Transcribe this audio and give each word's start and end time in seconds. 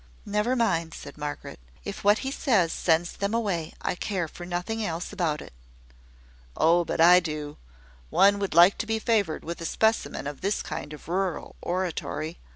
"Never 0.25 0.55
mind," 0.55 0.95
said 0.95 1.15
Margaret. 1.15 1.59
"If 1.85 2.03
what 2.03 2.17
he 2.25 2.31
says 2.31 2.73
sends 2.73 3.11
them 3.13 3.35
away, 3.35 3.75
I 3.83 3.93
care 3.93 4.27
for 4.27 4.47
nothing 4.47 4.83
else 4.83 5.13
about 5.13 5.41
it." 5.43 5.53
"Oh, 6.57 6.83
but 6.83 6.99
I 6.99 7.19
do. 7.19 7.57
One 8.09 8.39
would 8.39 8.55
like 8.55 8.79
to 8.79 8.87
be 8.87 8.97
favoured 8.97 9.43
with 9.45 9.61
a 9.61 9.65
specimen 9.65 10.25
of 10.25 10.41
this 10.41 10.63
kind 10.63 10.91
of 10.93 11.07
rural 11.07 11.55
oratory. 11.61 12.39